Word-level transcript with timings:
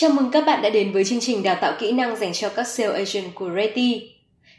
Chào 0.00 0.10
mừng 0.10 0.30
các 0.30 0.46
bạn 0.46 0.62
đã 0.62 0.70
đến 0.70 0.92
với 0.92 1.04
chương 1.04 1.20
trình 1.20 1.42
đào 1.42 1.56
tạo 1.60 1.72
kỹ 1.78 1.92
năng 1.92 2.16
dành 2.16 2.32
cho 2.32 2.48
các 2.48 2.68
sales 2.68 2.94
agent 2.94 3.34
của 3.34 3.50
Reti. 3.56 4.10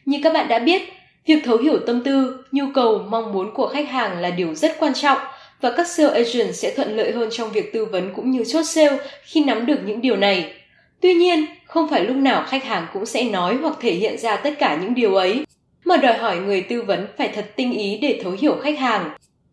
Như 0.05 0.19
các 0.23 0.33
bạn 0.33 0.47
đã 0.47 0.59
biết, 0.59 0.81
việc 1.25 1.39
thấu 1.45 1.57
hiểu 1.57 1.79
tâm 1.87 2.03
tư, 2.03 2.43
nhu 2.51 2.65
cầu, 2.73 3.05
mong 3.09 3.33
muốn 3.33 3.53
của 3.53 3.67
khách 3.67 3.89
hàng 3.89 4.19
là 4.19 4.29
điều 4.29 4.55
rất 4.55 4.75
quan 4.79 4.93
trọng 4.93 5.17
và 5.61 5.71
các 5.77 5.87
sales 5.87 6.13
agent 6.13 6.55
sẽ 6.55 6.73
thuận 6.75 6.97
lợi 6.97 7.11
hơn 7.11 7.29
trong 7.31 7.51
việc 7.51 7.73
tư 7.73 7.85
vấn 7.85 8.13
cũng 8.15 8.31
như 8.31 8.43
chốt 8.43 8.63
sale 8.63 8.97
khi 9.23 9.43
nắm 9.43 9.65
được 9.65 9.79
những 9.85 10.01
điều 10.01 10.15
này. 10.15 10.53
Tuy 11.01 11.13
nhiên, 11.13 11.45
không 11.65 11.89
phải 11.89 12.03
lúc 12.03 12.15
nào 12.15 12.45
khách 12.47 12.63
hàng 12.63 12.87
cũng 12.93 13.05
sẽ 13.05 13.23
nói 13.23 13.57
hoặc 13.61 13.75
thể 13.81 13.93
hiện 13.93 14.17
ra 14.17 14.35
tất 14.35 14.53
cả 14.59 14.77
những 14.81 14.95
điều 14.95 15.15
ấy, 15.15 15.45
mà 15.85 15.97
đòi 15.97 16.17
hỏi 16.17 16.37
người 16.37 16.61
tư 16.61 16.81
vấn 16.81 17.07
phải 17.17 17.27
thật 17.27 17.51
tinh 17.55 17.73
ý 17.73 17.97
để 18.01 18.19
thấu 18.23 18.35
hiểu 18.41 18.55
khách 18.63 18.79
hàng. 18.79 19.09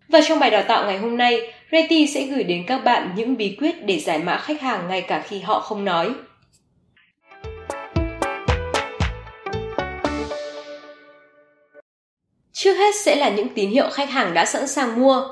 Và 0.09 0.21
trong 0.29 0.39
bài 0.39 0.51
đào 0.51 0.63
tạo 0.69 0.87
ngày 0.87 0.99
hôm 0.99 1.17
nay, 1.17 1.41
Reti 1.73 2.07
sẽ 2.07 2.23
gửi 2.23 2.45
đến 2.45 2.65
các 2.67 2.79
bạn 2.85 3.13
những 3.17 3.37
bí 3.37 3.57
quyết 3.61 3.85
để 3.85 3.99
giải 3.99 4.19
mã 4.19 4.37
khách 4.37 4.61
hàng 4.61 4.89
ngay 4.89 5.01
cả 5.01 5.25
khi 5.29 5.41
họ 5.41 5.61
không 5.61 5.85
nói. 5.85 6.15
Trước 12.53 12.75
hết 12.75 12.95
sẽ 13.05 13.17
là 13.17 13.29
những 13.29 13.49
tín 13.49 13.71
hiệu 13.71 13.89
khách 13.93 14.11
hàng 14.11 14.35
đã 14.35 14.45
sẵn 14.45 14.69
sàng 14.69 15.01
mua. 15.01 15.29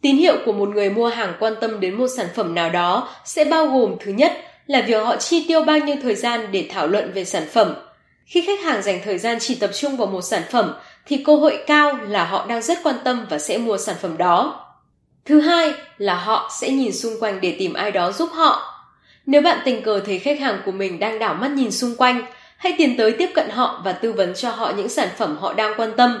Tín 0.00 0.16
hiệu 0.16 0.36
của 0.44 0.52
một 0.52 0.68
người 0.68 0.90
mua 0.90 1.08
hàng 1.08 1.34
quan 1.40 1.54
tâm 1.60 1.80
đến 1.80 1.94
một 1.94 2.08
sản 2.16 2.26
phẩm 2.34 2.54
nào 2.54 2.70
đó 2.70 3.08
sẽ 3.24 3.44
bao 3.44 3.66
gồm 3.66 3.96
thứ 4.00 4.12
nhất 4.12 4.32
là 4.66 4.82
việc 4.86 5.04
họ 5.04 5.16
chi 5.16 5.44
tiêu 5.48 5.62
bao 5.62 5.78
nhiêu 5.78 5.96
thời 6.02 6.14
gian 6.14 6.52
để 6.52 6.66
thảo 6.70 6.86
luận 6.86 7.12
về 7.14 7.24
sản 7.24 7.46
phẩm. 7.52 7.74
Khi 8.24 8.44
khách 8.46 8.60
hàng 8.60 8.82
dành 8.82 9.00
thời 9.04 9.18
gian 9.18 9.38
chỉ 9.40 9.54
tập 9.54 9.70
trung 9.74 9.96
vào 9.96 10.06
một 10.06 10.22
sản 10.22 10.42
phẩm 10.50 10.74
thì 11.06 11.16
cơ 11.16 11.36
hội 11.36 11.58
cao 11.66 11.98
là 12.08 12.24
họ 12.24 12.46
đang 12.48 12.62
rất 12.62 12.78
quan 12.82 12.96
tâm 13.04 13.26
và 13.30 13.38
sẽ 13.38 13.58
mua 13.58 13.78
sản 13.78 13.96
phẩm 14.02 14.16
đó. 14.16 14.66
Thứ 15.24 15.40
hai 15.40 15.72
là 15.98 16.14
họ 16.14 16.50
sẽ 16.60 16.70
nhìn 16.70 16.92
xung 16.92 17.20
quanh 17.20 17.40
để 17.40 17.56
tìm 17.58 17.72
ai 17.72 17.90
đó 17.90 18.12
giúp 18.12 18.28
họ. 18.32 18.72
Nếu 19.26 19.42
bạn 19.42 19.58
tình 19.64 19.82
cờ 19.82 20.00
thấy 20.00 20.18
khách 20.18 20.40
hàng 20.40 20.62
của 20.64 20.72
mình 20.72 20.98
đang 20.98 21.18
đảo 21.18 21.34
mắt 21.34 21.50
nhìn 21.50 21.70
xung 21.70 21.96
quanh, 21.96 22.22
hãy 22.56 22.74
tiến 22.78 22.96
tới 22.96 23.12
tiếp 23.12 23.30
cận 23.34 23.50
họ 23.50 23.80
và 23.84 23.92
tư 23.92 24.12
vấn 24.12 24.34
cho 24.34 24.50
họ 24.50 24.72
những 24.76 24.88
sản 24.88 25.08
phẩm 25.16 25.36
họ 25.40 25.52
đang 25.52 25.74
quan 25.76 25.92
tâm. 25.96 26.20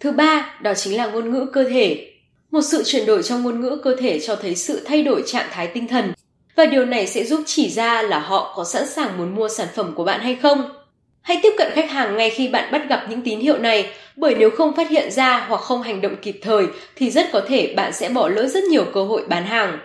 Thứ 0.00 0.12
ba, 0.12 0.54
đó 0.62 0.74
chính 0.74 0.96
là 0.96 1.06
ngôn 1.06 1.30
ngữ 1.30 1.46
cơ 1.52 1.64
thể. 1.64 2.10
Một 2.50 2.62
sự 2.62 2.82
chuyển 2.86 3.06
đổi 3.06 3.22
trong 3.22 3.42
ngôn 3.42 3.60
ngữ 3.60 3.80
cơ 3.84 3.96
thể 3.98 4.20
cho 4.20 4.36
thấy 4.36 4.54
sự 4.54 4.80
thay 4.84 5.02
đổi 5.02 5.22
trạng 5.26 5.48
thái 5.50 5.66
tinh 5.66 5.88
thần 5.88 6.12
và 6.56 6.66
điều 6.66 6.84
này 6.84 7.06
sẽ 7.06 7.24
giúp 7.24 7.40
chỉ 7.46 7.70
ra 7.70 8.02
là 8.02 8.18
họ 8.18 8.52
có 8.56 8.64
sẵn 8.64 8.86
sàng 8.86 9.18
muốn 9.18 9.34
mua 9.34 9.48
sản 9.48 9.68
phẩm 9.74 9.92
của 9.94 10.04
bạn 10.04 10.20
hay 10.20 10.34
không. 10.34 10.83
Hãy 11.24 11.40
tiếp 11.42 11.52
cận 11.58 11.72
khách 11.74 11.90
hàng 11.90 12.16
ngay 12.16 12.30
khi 12.30 12.48
bạn 12.48 12.72
bắt 12.72 12.88
gặp 12.88 13.06
những 13.08 13.22
tín 13.22 13.40
hiệu 13.40 13.58
này, 13.58 13.90
bởi 14.16 14.34
nếu 14.38 14.50
không 14.50 14.76
phát 14.76 14.90
hiện 14.90 15.10
ra 15.10 15.46
hoặc 15.48 15.60
không 15.60 15.82
hành 15.82 16.00
động 16.00 16.16
kịp 16.22 16.38
thời 16.42 16.66
thì 16.96 17.10
rất 17.10 17.26
có 17.32 17.40
thể 17.48 17.74
bạn 17.76 17.92
sẽ 17.92 18.08
bỏ 18.08 18.28
lỡ 18.28 18.46
rất 18.46 18.64
nhiều 18.64 18.84
cơ 18.94 19.04
hội 19.04 19.24
bán 19.28 19.44
hàng. 19.44 19.78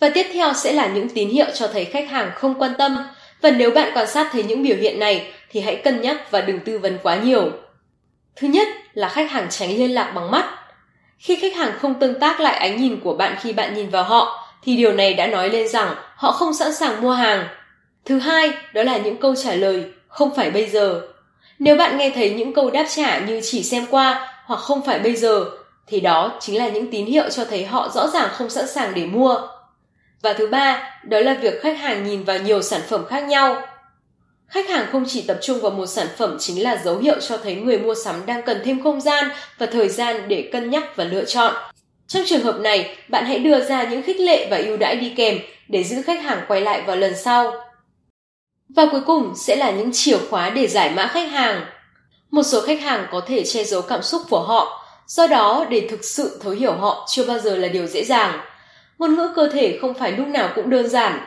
Và 0.00 0.08
tiếp 0.14 0.26
theo 0.32 0.52
sẽ 0.52 0.72
là 0.72 0.86
những 0.86 1.08
tín 1.08 1.28
hiệu 1.28 1.46
cho 1.54 1.68
thấy 1.68 1.84
khách 1.84 2.10
hàng 2.10 2.30
không 2.34 2.54
quan 2.58 2.72
tâm, 2.78 2.96
và 3.40 3.50
nếu 3.50 3.70
bạn 3.70 3.90
quan 3.94 4.06
sát 4.06 4.28
thấy 4.32 4.42
những 4.42 4.62
biểu 4.62 4.76
hiện 4.76 4.98
này 4.98 5.32
thì 5.50 5.60
hãy 5.60 5.76
cân 5.76 6.00
nhắc 6.00 6.30
và 6.30 6.40
đừng 6.40 6.60
tư 6.60 6.78
vấn 6.78 6.98
quá 7.02 7.16
nhiều. 7.16 7.50
Thứ 8.36 8.48
nhất 8.48 8.68
là 8.94 9.08
khách 9.08 9.30
hàng 9.30 9.46
tránh 9.50 9.76
liên 9.76 9.94
lạc 9.94 10.12
bằng 10.14 10.30
mắt. 10.30 10.44
Khi 11.18 11.36
khách 11.36 11.56
hàng 11.56 11.72
không 11.78 12.00
tương 12.00 12.20
tác 12.20 12.40
lại 12.40 12.58
ánh 12.58 12.80
nhìn 12.80 13.00
của 13.00 13.14
bạn 13.14 13.36
khi 13.40 13.52
bạn 13.52 13.74
nhìn 13.74 13.90
vào 13.90 14.02
họ, 14.02 14.39
thì 14.62 14.76
điều 14.76 14.92
này 14.92 15.14
đã 15.14 15.26
nói 15.26 15.50
lên 15.50 15.68
rằng 15.68 15.94
họ 16.16 16.32
không 16.32 16.54
sẵn 16.54 16.74
sàng 16.74 17.02
mua 17.02 17.12
hàng. 17.12 17.48
Thứ 18.04 18.18
hai, 18.18 18.52
đó 18.74 18.82
là 18.82 18.96
những 18.98 19.16
câu 19.16 19.34
trả 19.34 19.54
lời 19.54 19.84
không 20.08 20.34
phải 20.34 20.50
bây 20.50 20.66
giờ. 20.66 21.00
Nếu 21.58 21.76
bạn 21.76 21.98
nghe 21.98 22.10
thấy 22.10 22.30
những 22.30 22.52
câu 22.52 22.70
đáp 22.70 22.86
trả 22.88 23.18
như 23.18 23.40
chỉ 23.44 23.62
xem 23.62 23.86
qua 23.90 24.34
hoặc 24.44 24.60
không 24.60 24.82
phải 24.82 24.98
bây 24.98 25.16
giờ, 25.16 25.44
thì 25.86 26.00
đó 26.00 26.38
chính 26.40 26.58
là 26.58 26.68
những 26.68 26.90
tín 26.90 27.06
hiệu 27.06 27.30
cho 27.30 27.44
thấy 27.44 27.64
họ 27.64 27.88
rõ 27.94 28.08
ràng 28.08 28.28
không 28.32 28.50
sẵn 28.50 28.68
sàng 28.68 28.92
để 28.94 29.06
mua. 29.06 29.40
Và 30.22 30.32
thứ 30.32 30.46
ba, 30.46 30.92
đó 31.04 31.20
là 31.20 31.34
việc 31.34 31.62
khách 31.62 31.78
hàng 31.78 32.06
nhìn 32.06 32.24
vào 32.24 32.38
nhiều 32.38 32.62
sản 32.62 32.80
phẩm 32.88 33.04
khác 33.08 33.20
nhau. 33.20 33.62
Khách 34.48 34.68
hàng 34.68 34.86
không 34.92 35.04
chỉ 35.08 35.22
tập 35.22 35.38
trung 35.42 35.60
vào 35.60 35.70
một 35.70 35.86
sản 35.86 36.06
phẩm 36.16 36.36
chính 36.40 36.62
là 36.62 36.76
dấu 36.84 36.98
hiệu 36.98 37.20
cho 37.20 37.36
thấy 37.36 37.54
người 37.54 37.78
mua 37.78 37.94
sắm 37.94 38.26
đang 38.26 38.42
cần 38.42 38.60
thêm 38.64 38.82
không 38.82 39.00
gian 39.00 39.30
và 39.58 39.66
thời 39.66 39.88
gian 39.88 40.28
để 40.28 40.48
cân 40.52 40.70
nhắc 40.70 40.96
và 40.96 41.04
lựa 41.04 41.24
chọn. 41.24 41.54
Trong 42.10 42.22
trường 42.26 42.42
hợp 42.42 42.60
này, 42.60 42.96
bạn 43.08 43.24
hãy 43.24 43.38
đưa 43.38 43.60
ra 43.64 43.82
những 43.82 44.02
khích 44.02 44.20
lệ 44.20 44.48
và 44.50 44.56
ưu 44.56 44.76
đãi 44.76 44.96
đi 44.96 45.12
kèm 45.16 45.38
để 45.68 45.84
giữ 45.84 46.02
khách 46.02 46.22
hàng 46.22 46.44
quay 46.48 46.60
lại 46.60 46.82
vào 46.86 46.96
lần 46.96 47.16
sau. 47.16 47.52
Và 48.68 48.86
cuối 48.92 49.00
cùng 49.06 49.32
sẽ 49.36 49.56
là 49.56 49.70
những 49.70 49.90
chìa 49.92 50.16
khóa 50.30 50.50
để 50.50 50.66
giải 50.66 50.90
mã 50.90 51.06
khách 51.06 51.30
hàng. 51.30 51.64
Một 52.30 52.42
số 52.42 52.60
khách 52.60 52.80
hàng 52.80 53.06
có 53.10 53.20
thể 53.26 53.44
che 53.44 53.64
giấu 53.64 53.82
cảm 53.82 54.02
xúc 54.02 54.22
của 54.30 54.40
họ, 54.40 54.86
do 55.06 55.26
đó 55.26 55.66
để 55.70 55.86
thực 55.90 56.04
sự 56.04 56.40
thấu 56.42 56.52
hiểu 56.52 56.72
họ 56.72 57.06
chưa 57.10 57.24
bao 57.24 57.38
giờ 57.38 57.56
là 57.56 57.68
điều 57.68 57.86
dễ 57.86 58.04
dàng. 58.04 58.40
Ngôn 58.98 59.14
ngữ 59.14 59.32
cơ 59.36 59.48
thể 59.48 59.78
không 59.80 59.94
phải 59.94 60.12
lúc 60.12 60.26
nào 60.26 60.50
cũng 60.54 60.70
đơn 60.70 60.88
giản. 60.88 61.20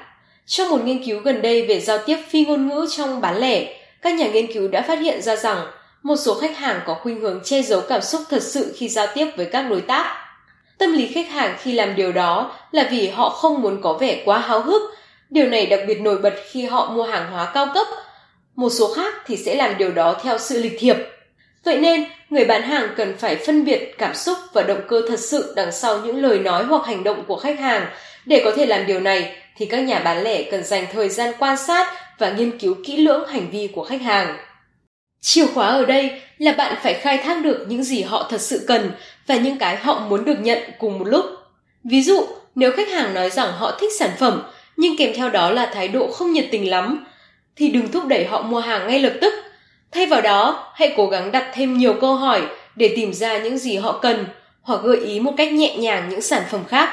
Trong 0.46 0.70
một 0.70 0.84
nghiên 0.84 1.06
cứu 1.06 1.20
gần 1.20 1.42
đây 1.42 1.68
về 1.68 1.80
giao 1.80 1.98
tiếp 1.98 2.18
phi 2.30 2.46
ngôn 2.46 2.68
ngữ 2.68 2.88
trong 2.98 3.22
bán 3.22 3.38
lẻ, 3.38 3.80
các 4.02 4.14
nhà 4.14 4.28
nghiên 4.28 4.54
cứu 4.54 4.68
đã 4.68 4.82
phát 4.82 5.00
hiện 5.00 5.22
ra 5.22 5.36
rằng 5.36 5.66
một 6.04 6.16
số 6.16 6.40
khách 6.40 6.58
hàng 6.58 6.80
có 6.86 6.94
khuynh 6.94 7.22
hướng 7.22 7.42
che 7.44 7.62
giấu 7.62 7.82
cảm 7.82 8.02
xúc 8.02 8.22
thật 8.30 8.44
sự 8.44 8.76
khi 8.78 8.90
giao 8.90 9.08
tiếp 9.16 9.28
với 9.38 9.46
các 9.46 9.62
đối 9.70 9.82
tác. 9.82 10.24
Tâm 10.78 10.94
lý 10.94 11.08
khách 11.08 11.30
hàng 11.30 11.56
khi 11.60 11.72
làm 11.72 11.96
điều 11.96 12.12
đó 12.12 12.52
là 12.72 12.88
vì 12.92 13.08
họ 13.08 13.30
không 13.30 13.62
muốn 13.62 13.82
có 13.82 13.94
vẻ 13.94 14.22
quá 14.26 14.38
háo 14.38 14.62
hức. 14.62 14.82
Điều 15.30 15.46
này 15.46 15.66
đặc 15.66 15.80
biệt 15.88 16.02
nổi 16.02 16.18
bật 16.18 16.34
khi 16.52 16.66
họ 16.66 16.90
mua 16.94 17.04
hàng 17.04 17.32
hóa 17.32 17.52
cao 17.54 17.68
cấp. 17.74 17.88
Một 18.56 18.70
số 18.70 18.94
khác 18.94 19.14
thì 19.26 19.38
sẽ 19.38 19.56
làm 19.56 19.78
điều 19.78 19.92
đó 19.92 20.16
theo 20.24 20.38
sự 20.38 20.62
lịch 20.62 20.76
thiệp. 20.80 20.98
Vậy 21.64 21.78
nên, 21.78 22.06
người 22.30 22.46
bán 22.46 22.62
hàng 22.62 22.88
cần 22.98 23.18
phải 23.18 23.36
phân 23.36 23.66
biệt 23.66 23.96
cảm 23.98 24.16
xúc 24.16 24.38
và 24.54 24.64
động 24.64 24.82
cơ 24.88 25.02
thật 25.10 25.20
sự 25.20 25.54
đằng 25.56 25.72
sau 25.72 26.00
những 26.00 26.22
lời 26.22 26.40
nói 26.40 26.64
hoặc 26.64 26.86
hành 26.86 27.04
động 27.04 27.24
của 27.28 27.36
khách 27.36 27.60
hàng. 27.60 27.86
Để 28.26 28.42
có 28.46 28.52
thể 28.56 28.66
làm 28.66 28.86
điều 28.86 29.00
này, 29.00 29.36
thì 29.58 29.66
các 29.66 29.80
nhà 29.80 30.00
bán 30.00 30.24
lẻ 30.24 30.44
cần 30.44 30.64
dành 30.64 30.86
thời 30.94 31.10
gian 31.10 31.34
quan 31.40 31.58
sát 31.58 31.94
và 32.20 32.30
nghiên 32.32 32.58
cứu 32.58 32.76
kỹ 32.86 32.98
lưỡng 32.98 33.28
hành 33.28 33.50
vi 33.52 33.70
của 33.74 33.84
khách 33.84 34.02
hàng. 34.02 34.38
Chìa 35.26 35.46
khóa 35.46 35.68
ở 35.68 35.86
đây 35.86 36.22
là 36.38 36.52
bạn 36.52 36.76
phải 36.84 36.94
khai 36.94 37.18
thác 37.18 37.42
được 37.44 37.66
những 37.68 37.84
gì 37.84 38.02
họ 38.02 38.28
thật 38.30 38.42
sự 38.42 38.66
cần 38.68 38.92
và 39.28 39.36
những 39.36 39.58
cái 39.58 39.76
họ 39.76 40.00
muốn 40.00 40.26
được 40.26 40.40
nhận 40.40 40.60
cùng 40.80 41.00
một 41.00 41.06
lúc. 41.08 41.26
Ví 41.84 42.02
dụ, 42.02 42.26
nếu 42.56 42.72
khách 42.72 42.90
hàng 42.90 43.14
nói 43.14 43.30
rằng 43.30 43.52
họ 43.58 43.78
thích 43.80 43.92
sản 44.00 44.10
phẩm 44.20 44.44
nhưng 44.78 44.98
kèm 44.98 45.14
theo 45.16 45.30
đó 45.30 45.52
là 45.52 45.66
thái 45.74 45.88
độ 45.88 46.12
không 46.12 46.32
nhiệt 46.32 46.48
tình 46.52 46.70
lắm, 46.70 47.06
thì 47.56 47.70
đừng 47.70 47.92
thúc 47.92 48.06
đẩy 48.06 48.26
họ 48.26 48.42
mua 48.42 48.60
hàng 48.60 48.88
ngay 48.88 49.00
lập 49.00 49.14
tức. 49.22 49.34
Thay 49.92 50.06
vào 50.06 50.22
đó, 50.22 50.72
hãy 50.76 50.94
cố 50.98 51.08
gắng 51.08 51.32
đặt 51.32 51.52
thêm 51.54 51.78
nhiều 51.78 51.94
câu 52.02 52.16
hỏi 52.16 52.42
để 52.76 52.94
tìm 52.96 53.14
ra 53.14 53.38
những 53.38 53.58
gì 53.58 53.78
họ 53.78 54.00
cần 54.02 54.26
hoặc 54.62 54.82
gợi 54.84 54.98
ý 54.98 55.20
một 55.20 55.34
cách 55.38 55.54
nhẹ 55.54 55.78
nhàng 55.78 56.10
những 56.10 56.22
sản 56.22 56.44
phẩm 56.50 56.64
khác. 56.66 56.90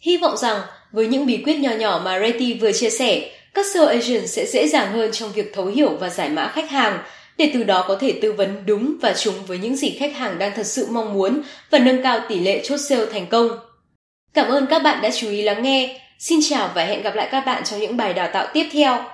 Hy 0.00 0.16
vọng 0.16 0.36
rằng 0.36 0.60
với 0.94 1.06
những 1.06 1.26
bí 1.26 1.42
quyết 1.44 1.58
nhỏ 1.58 1.70
nhỏ 1.70 2.02
mà 2.04 2.20
Reti 2.20 2.54
vừa 2.54 2.72
chia 2.72 2.90
sẻ, 2.90 3.30
các 3.54 3.66
sales 3.74 3.88
agent 3.88 4.28
sẽ 4.28 4.46
dễ 4.46 4.68
dàng 4.68 4.92
hơn 4.92 5.12
trong 5.12 5.32
việc 5.32 5.54
thấu 5.54 5.66
hiểu 5.66 5.90
và 6.00 6.08
giải 6.08 6.28
mã 6.28 6.52
khách 6.54 6.70
hàng 6.70 6.98
để 7.36 7.50
từ 7.54 7.62
đó 7.62 7.84
có 7.88 7.96
thể 8.00 8.18
tư 8.22 8.32
vấn 8.32 8.62
đúng 8.66 8.96
và 9.02 9.12
trúng 9.12 9.34
với 9.46 9.58
những 9.58 9.76
gì 9.76 9.96
khách 9.98 10.16
hàng 10.16 10.38
đang 10.38 10.52
thật 10.56 10.66
sự 10.66 10.86
mong 10.90 11.14
muốn 11.14 11.42
và 11.70 11.78
nâng 11.78 12.02
cao 12.02 12.20
tỷ 12.28 12.40
lệ 12.40 12.60
chốt 12.64 12.76
sale 12.76 13.06
thành 13.12 13.26
công. 13.26 13.48
Cảm 14.34 14.48
ơn 14.48 14.66
các 14.66 14.82
bạn 14.82 15.02
đã 15.02 15.10
chú 15.10 15.28
ý 15.28 15.42
lắng 15.42 15.62
nghe. 15.62 16.00
Xin 16.18 16.40
chào 16.42 16.70
và 16.74 16.84
hẹn 16.84 17.02
gặp 17.02 17.14
lại 17.14 17.28
các 17.30 17.40
bạn 17.40 17.64
trong 17.64 17.80
những 17.80 17.96
bài 17.96 18.14
đào 18.14 18.28
tạo 18.32 18.46
tiếp 18.52 18.68
theo. 18.72 19.04